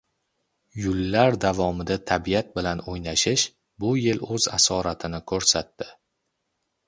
Yullar 0.83 1.35
davomida 1.43 1.97
tabiat 2.11 2.49
bilan 2.55 2.81
o'ynashish 2.93 3.45
bu 3.85 3.93
yil 4.05 4.25
o'z 4.37 4.47
asoratini 4.57 5.23
ko'rsatdi. 5.33 5.91